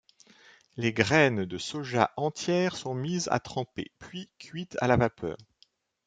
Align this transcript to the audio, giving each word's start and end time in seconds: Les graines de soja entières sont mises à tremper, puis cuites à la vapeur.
Les 0.77 0.93
graines 0.93 1.45
de 1.45 1.59
soja 1.59 2.09
entières 2.17 2.75
sont 2.75 2.95
mises 2.95 3.27
à 3.31 3.39
tremper, 3.39 3.91
puis 3.99 4.31
cuites 4.39 4.75
à 4.81 4.87
la 4.87 4.97
vapeur. 4.97 5.37